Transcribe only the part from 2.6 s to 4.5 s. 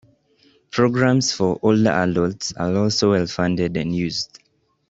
also well-funded and used.